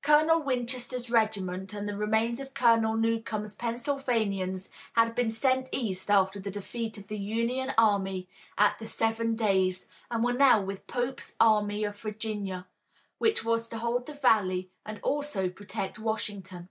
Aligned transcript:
Colonel 0.00 0.38
Winchester's 0.40 1.10
regiment 1.10 1.74
and 1.74 1.88
the 1.88 1.96
remains 1.96 2.38
of 2.38 2.54
Colonel 2.54 2.96
Newcomb's 2.96 3.56
Pennsylvanians 3.56 4.70
had 4.92 5.16
been 5.16 5.28
sent 5.28 5.68
east 5.72 6.08
after 6.08 6.38
the 6.38 6.52
defeat 6.52 6.98
of 6.98 7.08
the 7.08 7.18
Union 7.18 7.72
army 7.76 8.28
at 8.56 8.78
the 8.78 8.86
Seven 8.86 9.34
Days, 9.34 9.88
and 10.08 10.22
were 10.22 10.34
now 10.34 10.60
with 10.60 10.86
Pope's 10.86 11.34
Army 11.40 11.82
of 11.82 11.98
Virginia, 11.98 12.68
which 13.18 13.44
was 13.44 13.66
to 13.70 13.78
hold 13.78 14.06
the 14.06 14.14
valley 14.14 14.70
and 14.86 15.00
also 15.02 15.48
protect 15.50 15.98
Washington. 15.98 16.68